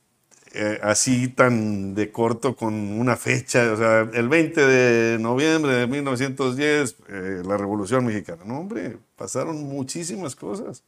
[0.84, 3.72] así tan de corto con una fecha.
[3.74, 6.98] O sea, el 20 de noviembre de 1910,
[7.46, 8.44] la Revolución Mexicana.
[8.46, 10.84] No, hombre, pasaron muchísimas cosas.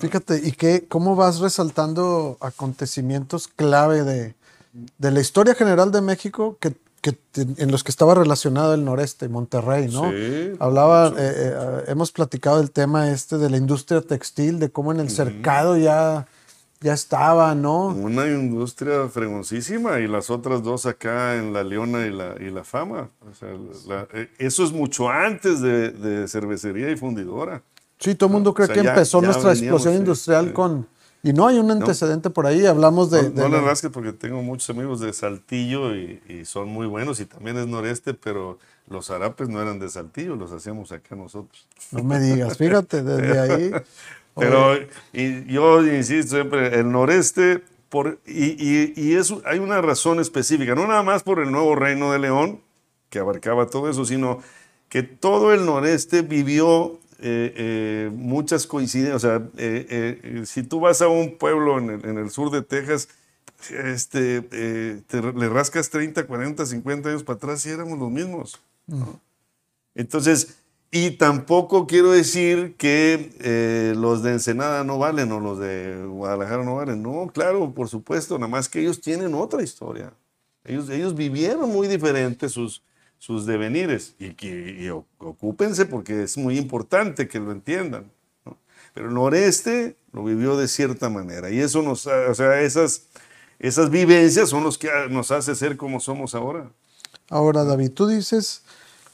[0.00, 4.34] Fíjate, ¿y qué, cómo vas resaltando acontecimientos clave de,
[4.72, 6.74] de la historia general de México que,
[7.36, 10.10] en los que estaba relacionado el noreste, Monterrey, ¿no?
[10.10, 14.92] Sí, Hablaba, eh, eh, hemos platicado del tema este de la industria textil, de cómo
[14.92, 16.26] en el cercado ya,
[16.80, 17.86] ya estaba, ¿no?
[17.86, 22.64] Una industria fregoncísima y las otras dos acá en La Leona y La, y la
[22.64, 23.08] Fama.
[24.12, 27.62] Eh, eso es mucho antes de, cervecería y fundidora.
[28.00, 30.88] Sí, todo el mundo cree que empezó nuestra explosión industrial con
[31.22, 33.30] y no hay un antecedente por ahí, hablamos de...
[33.30, 37.58] No, no le porque tengo muchos amigos de Saltillo y, son muy buenos y también
[37.58, 38.58] es noreste, pero
[38.88, 41.66] los harapes no eran de Saltillo, los hacíamos acá nosotros.
[41.90, 43.70] No me digas, fíjate, desde ahí...
[44.34, 44.76] pero
[45.12, 50.86] y yo insisto siempre, el noreste, por, y, y, eso, hay una razón específica, no
[50.86, 52.62] nada más por el nuevo reino de León,
[53.10, 54.38] que abarcaba todo eso, sino
[54.88, 59.16] que todo el noreste vivió eh, eh, muchas coincidencias.
[59.16, 63.08] O sea, eh, si tú vas a un pueblo en el, sur de Texas,
[63.70, 64.42] este,
[65.12, 68.60] le rascas 30, 40, 50 años para atrás y éramos los mismos.
[69.94, 70.56] Entonces,
[70.90, 76.76] y tampoco quiero decir que los de Ensenada no valen o los de Guadalajara no
[76.76, 77.02] valen.
[77.02, 80.12] No, claro, por supuesto, nada más que ellos tienen otra historia.
[80.64, 82.82] Ellos, ellos vivieron muy diferente sus,
[83.20, 88.10] sus devenires y, que ocúpense porque es muy importante que lo entiendan.
[88.94, 93.04] Pero el noreste lo vivió de cierta manera y eso nos, o sea, esas,
[93.58, 96.70] esas vivencias son los que nos hace ser como somos ahora.
[97.28, 98.64] Ahora, David, tú dices,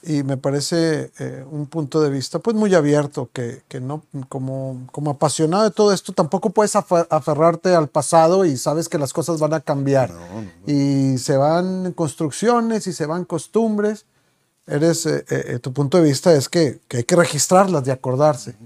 [0.02, 4.87] y me parece eh, un punto de vista pues muy abierto, que, que, no, como,
[4.92, 9.40] como apasionado de todo esto, tampoco puedes aferrarte al pasado y sabes que las cosas
[9.40, 10.12] van a cambiar.
[10.66, 14.06] Y se van construcciones y se van costumbres.
[14.66, 18.56] Eres, eh, eh, tu punto de vista es que, que, hay que registrarlas y acordarse.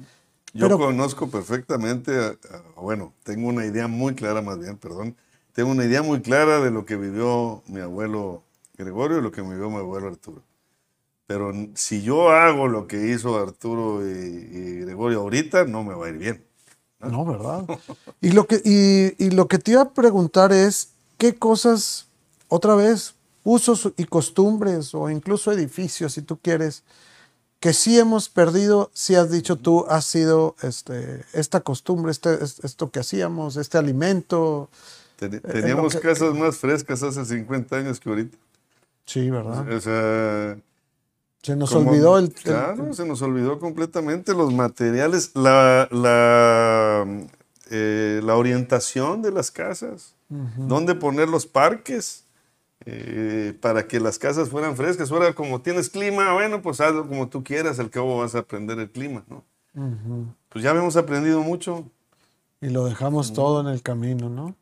[0.52, 2.38] Yo conozco perfectamente,
[2.76, 5.16] bueno, tengo una idea muy clara más bien, perdón,
[5.52, 8.42] tengo una idea muy clara de lo que vivió mi abuelo
[8.76, 10.42] Gregorio y lo que vivió mi abuelo Arturo.
[11.30, 16.08] Pero si yo hago lo que hizo Arturo y, Gregorio ahorita, no me va a
[16.08, 16.44] ir bien.
[16.98, 17.64] No, ¿verdad?
[18.20, 18.60] y, lo que,
[19.16, 22.08] y, lo que te iba a preguntar es, ¿qué cosas,
[22.48, 23.14] otra vez,
[23.44, 26.82] usos y costumbres o incluso edificios, si tú quieres,
[27.60, 32.58] que sí hemos perdido, sí has dicho tú, ha sido este, esta costumbre, este, es-
[32.64, 34.68] esto que hacíamos, este alimento.
[35.20, 38.36] Eh, Teníamos que- casas más frescas hace 50 años que ahorita.
[39.06, 39.72] Sí, ¿verdad?
[39.72, 40.56] O sea,
[41.42, 42.24] Se nos como- olvidó el...
[42.26, 47.06] el- Claro, se nos olvidó completamente los materiales, la, la,
[47.70, 52.24] eh, la orientación de las casas, dónde poner los parques
[52.86, 55.10] eh, para que las casas fueran frescas.
[55.10, 58.78] Ahora, como tienes clima, bueno, pues hazlo como tú quieras, al cabo vas a aprender
[58.78, 59.44] el clima, ¿no?
[60.50, 61.84] Pues ya hemos aprendido mucho.
[62.60, 64.54] Y lo dejamos todo en el camino, ¿no?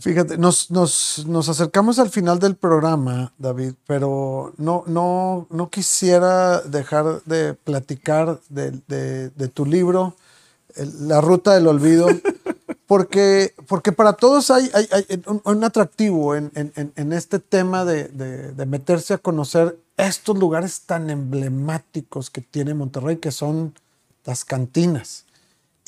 [0.00, 6.60] Fíjate, nos, nos, nos acercamos al final del programa, David, pero no, no, no quisiera
[6.62, 10.16] dejar de platicar de, de- de tu libro,
[11.00, 12.08] La Ruta del Olvido,
[12.86, 17.84] porque, porque para todos hay, hay- hay un, un atractivo en, en- en- este tema
[17.84, 23.74] de, de- de meterse a conocer estos lugares tan emblemáticos que tiene Monterrey, que son
[24.24, 25.24] las cantinas.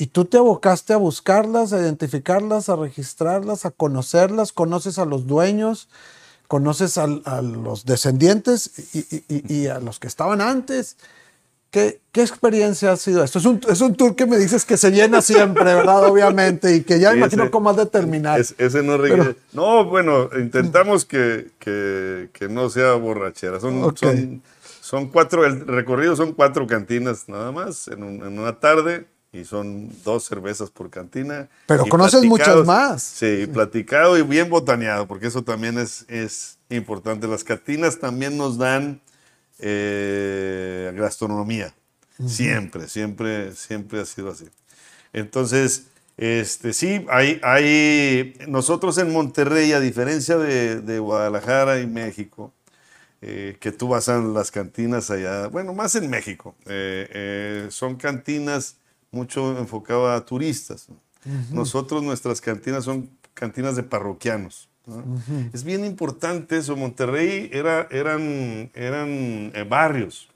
[0.01, 5.27] Y tú te abocaste a buscarlas, a identificarlas, a registrarlas, a conocerlas, conoces a los
[5.27, 5.91] dueños,
[6.49, 10.97] conoces al- a, los descendientes y, y- y- a los que estaban antes.
[11.71, 13.39] ¿Qué, qué experiencia ha sido esto?
[13.39, 16.05] Es un, es un tour que me dices que se llena siempre, ¿verdad?
[16.11, 18.41] Obviamente, y que ya Sí, imagino ese- cómo has de terminar.
[18.41, 23.61] Es- ese no requiere- No, bueno, intentamos que, que- que no sea borrachera.
[23.61, 23.99] Son, Ok.
[23.99, 24.43] son,
[24.81, 29.45] son cuatro, el recorrido son cuatro cantinas nada más en, un- en una tarde y
[29.45, 31.49] son dos cervezas por cantina.
[31.67, 33.03] Pero conoces muchas más.
[33.03, 37.29] Sí, platicado y bien botaneado, porque eso también es, es importante.
[37.29, 39.01] Las cantinas también nos dan
[39.61, 41.75] eh, gastronomía.
[42.27, 44.47] Siempre, siempre, siempre ha sido así.
[45.13, 45.87] Entonces,
[46.19, 52.53] este, sí, hay, hay, nosotros en Monterrey, a diferencia de, de Guadalajara y México,
[53.23, 58.77] eh, que tú vas a las cantinas allá, bueno, más en México, eh, son cantinas
[59.11, 60.89] mucho enfocadas a turistas.
[60.89, 60.97] ¿no?
[61.53, 64.69] Nosotros, nuestras cantinas son cantinas de parroquianos.
[64.87, 65.05] ¿no?
[65.53, 66.77] Es bien importante eso.
[66.77, 70.29] Monterrey era, eran, eran eh, barrios.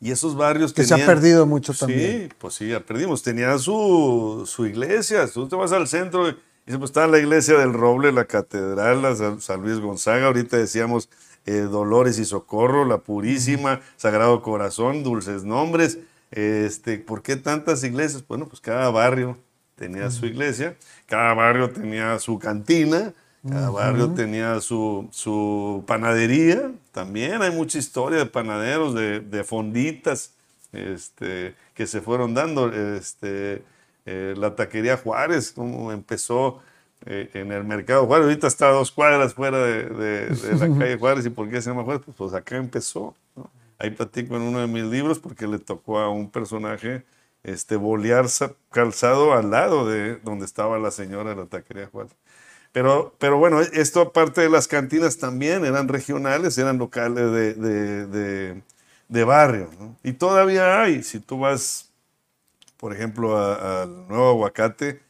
[0.00, 2.22] Y esos barrios Que se ha perdido mucho también.
[2.22, 3.22] Sí, pues sí, ya perdimos.
[3.22, 5.26] Tenían su, su iglesia.
[5.28, 6.32] Tú te vas al centro y
[6.66, 10.26] dices, pues está la iglesia del Roble, la catedral, la San, San Luis Gonzaga.
[10.26, 11.10] Ahorita decíamos
[11.46, 15.98] eh, Dolores y Socorro, la Purísima, Sagrado Corazón, Dulces Nombres.
[16.36, 18.24] Este, ¿Por qué tantas iglesias?
[18.26, 19.38] Bueno, pues cada barrio
[19.76, 23.12] tenía su iglesia, cada barrio tenía su cantina,
[23.48, 26.72] cada barrio tenía su, su panadería.
[26.92, 30.32] También hay mucha historia de panaderos, de, de fonditas
[30.72, 32.72] este, que se fueron dando.
[32.72, 33.62] Este,
[34.06, 36.60] eh, la taquería Juárez, como empezó
[37.06, 38.24] eh, en el mercado Juárez.
[38.26, 41.26] Ahorita está a dos cuadras fuera de, de- de la calle Juárez.
[41.26, 42.02] ¿Y por qué se llama Juárez?
[42.04, 43.14] Pues, pues acá empezó.
[43.36, 43.48] ¿no?
[43.78, 47.04] Ahí platico en uno de mis libros porque le tocó a un personaje
[47.42, 48.26] este, bolear
[48.70, 52.16] calzado al lado de donde estaba la señora de la taquería Juárez.
[52.72, 58.62] Pero, pero bueno, esto aparte de las cantinas también eran regionales, eran locales de,
[59.08, 59.70] de, barrio.
[60.02, 61.92] Y todavía hay, si tú vas,
[62.76, 65.00] por ejemplo, al Nuevo Aguacate,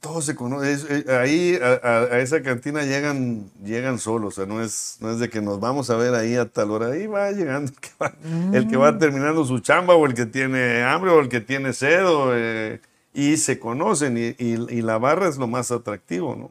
[0.00, 0.72] todo se conoce.
[0.72, 5.18] es- eh, ahí a, esa cantina llegan, llegan solos, o sea, no es, no es
[5.18, 6.88] de que nos vamos a ver ahí a tal hora.
[6.88, 8.14] Ahí va llegando el que va,
[8.54, 11.72] el que va terminando su chamba o el que tiene hambre o el que tiene
[11.72, 12.06] sed.
[12.06, 12.80] o, eh,
[13.14, 16.50] y se conocen y, y- y la barra es lo más atractivo, ¿no?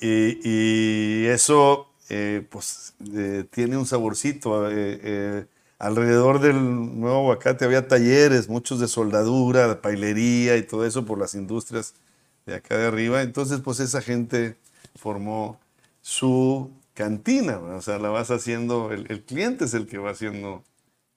[0.00, 4.68] Y, y eso, eh, pues, eh, tiene un saborcito.
[5.82, 6.54] Alrededor del
[7.00, 11.94] nuevo aguacate había talleres, muchos de soldadura, de pailería y todo eso por las industrias
[12.46, 13.22] de acá de arriba.
[13.22, 14.56] Entonces, pues, esa gente
[14.94, 15.58] formó
[16.00, 17.58] su cantina.
[17.58, 17.78] ¿verdad?
[17.78, 20.62] O sea, la vas haciendo, el, el cliente es el que va haciendo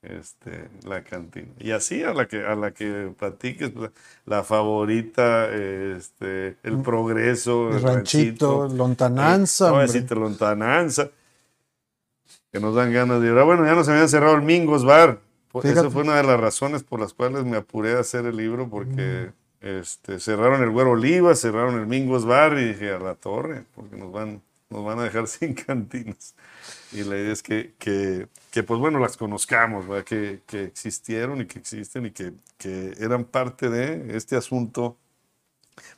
[0.02, 1.50] este, la cantina.
[1.60, 3.92] Y así a la que, a la que platiques, pues,
[4.26, 11.12] la favorita, este, el progreso, El ranchito, lontananza, Eh, no, decirte lontananza.
[12.56, 13.44] Que nos dan ganas de llorar.
[13.44, 15.20] Bueno, ya nos habían cerrado el Mingos Bar.
[15.52, 15.82] Pues, Fíjate.
[15.82, 18.70] Esa fue una de las razones por las cuales me apuré a hacer el libro,
[18.70, 19.66] porque Mm.
[19.68, 23.98] este, cerraron el Güero Oliva, cerraron el Mingos Bar y dije a la torre, porque
[23.98, 26.34] nos van, nos van a dejar sin cantinas.
[26.94, 30.06] Y la idea es que, que, que, pues bueno, las conozcamos, ¿verdad?
[30.06, 34.96] Que, que existieron y que existen y que, que eran parte de este asunto.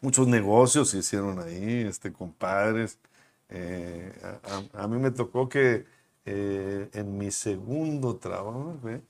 [0.01, 2.97] Muchos negocios se hicieron ahí, este, compadres.
[3.49, 5.85] Eh, a, a- a mí me tocó que
[6.27, 9.01] eh, en mi segundo trabajo, ¿ve?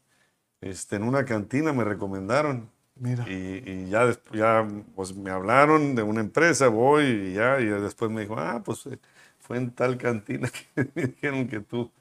[0.61, 2.70] este, en una cantina me recomendaron.
[2.95, 3.26] Mira.
[3.30, 8.09] Y, y ya ya, pues me hablaron de una empresa, voy y ya, y después
[8.11, 8.99] me dijo, ah, pues eh,
[9.39, 11.91] fue en tal cantina que me dijeron que tú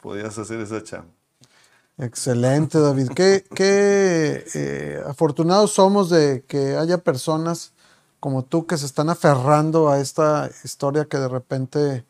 [0.00, 1.12] podías hacer esa chamba.
[1.98, 3.10] Excelente, David.
[3.14, 7.72] Qué, qué eh, afortunados somos de que haya personas
[8.20, 12.04] como tú que se están aferrando a esta historia que de repente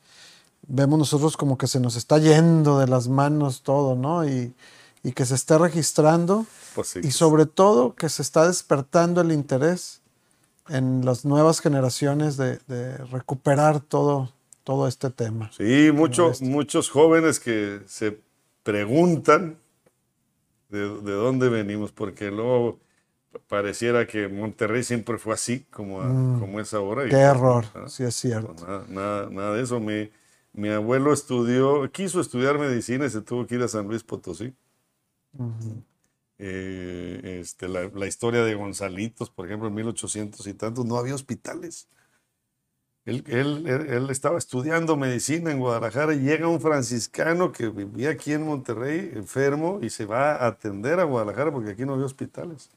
[0.66, 4.26] vemos nosotros como que se nos está yendo de las manos todo, ¿no?
[4.26, 4.54] Y,
[5.02, 7.00] y que se esté registrando Pues sí.
[7.02, 10.00] y sobre todo que se está despertando el interés
[10.68, 14.30] en las nuevas generaciones de, de recuperar todo,
[14.64, 15.50] todo este tema.
[15.52, 18.20] Sí, muchos muchos jóvenes que se
[18.62, 19.58] preguntan
[20.68, 22.78] de, de dónde venimos, porque luego
[23.48, 26.06] pareciera que Monterrey siempre fue así, como, a-
[26.38, 27.02] como es ahora.
[27.02, 27.10] y Mm.
[27.10, 27.88] Qué pues, error, ¿no?
[27.88, 28.54] sí es cierto.
[28.66, 29.80] Nada, nada, nada de eso.
[29.80, 30.10] Mi,
[30.53, 34.55] mi abuelo estudió, quiso estudiar medicina y se tuvo que ir a San Luis Potosí.
[36.38, 41.14] Eh, este, la, la historia de Gonzalitos, por ejemplo, en 1800 y tantos, no había
[41.14, 41.88] hospitales.
[43.05, 48.32] Él, él- él- estaba estudiando medicina en Guadalajara y llega un franciscano que vivía aquí
[48.32, 52.70] en Monterrey, enfermo, y se va a atender a Guadalajara porque aquí no había hospitales.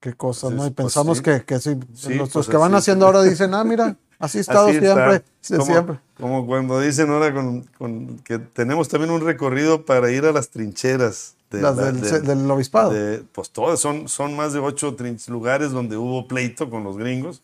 [0.00, 0.64] Qué cosas, ¿no?
[0.64, 1.24] Y pues, pensamos sí.
[1.24, 4.40] que, que sí, Sí, los pues, que van haciendo ahora dicen, ah, mira, así he
[4.40, 5.98] estado Así siempre, Como, siempre.
[6.18, 10.50] como cuando dicen ahora con, con- que tenemos también un recorrido para ir a las
[10.50, 11.34] trincheras.
[11.50, 12.90] de Las la- del, del- del obispado.
[12.90, 14.94] de- pues todas son, son más de ocho
[15.28, 17.40] lugares donde hubo pleito con los gringos.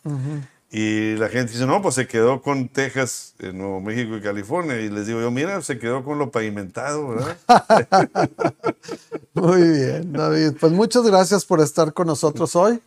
[0.76, 4.80] Y la gente dice, no, pues se quedó con Texas, Nuevo México y California.
[4.80, 7.36] Y les digo yo, mira, se quedó con lo pavimentado, ¿verdad?
[9.34, 10.54] Muy bien, David.
[10.60, 12.80] Pues muchas gracias por estar con nosotros hoy.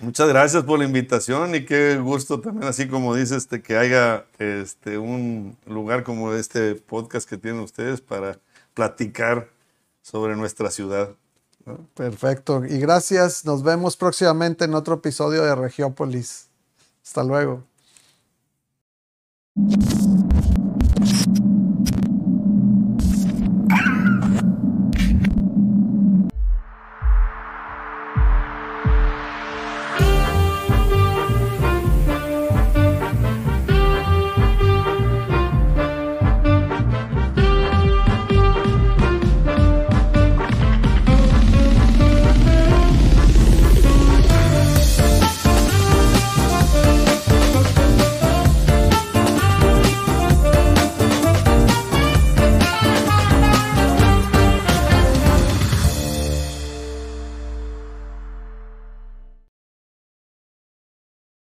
[0.00, 4.26] Muchas gracias por la invitación y qué gusto también, así como dices, este, que haya
[4.38, 8.38] este, un lugar como este podcast que tienen ustedes para
[8.74, 9.48] platicar
[10.02, 11.10] sobre nuestra ciudad.
[11.94, 12.64] Perfecto.
[12.64, 13.44] Y gracias.
[13.44, 16.48] Nos vemos próximamente en otro episodio de Regiópolis.
[17.02, 17.64] Hasta luego.